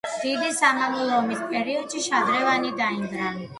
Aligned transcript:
დიდი 0.21 0.47
სამამულო 0.59 1.11
ომის 1.19 1.45
პერიოდში 1.53 2.03
შადრევანი 2.09 2.75
დაინგრა. 2.83 3.33